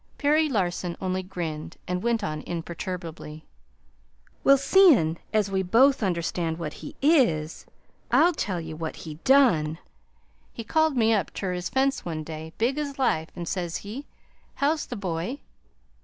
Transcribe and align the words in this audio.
Perry 0.17 0.49
Larson 0.49 0.97
only 0.99 1.21
grinned 1.21 1.77
and 1.87 2.01
went 2.01 2.23
on 2.23 2.41
imperturbably. 2.47 3.45
"Well, 4.43 4.57
seein' 4.57 5.19
as 5.31 5.51
we 5.51 5.61
both 5.61 6.01
understand 6.01 6.57
what 6.57 6.73
he 6.81 6.95
is, 7.03 7.67
I'll 8.09 8.33
tell 8.33 8.59
ye 8.59 8.73
what 8.73 8.95
he 8.95 9.19
DONE. 9.23 9.77
He 10.53 10.63
called 10.63 10.97
me 10.97 11.13
up 11.13 11.31
ter 11.35 11.53
his 11.53 11.69
fence 11.69 12.03
one 12.03 12.23
day, 12.23 12.51
big 12.57 12.79
as 12.79 12.97
life, 12.97 13.29
an' 13.35 13.45
says 13.45 13.77
he, 13.85 14.07
'How's 14.55 14.87
the 14.87 14.95
boy?' 14.95 15.39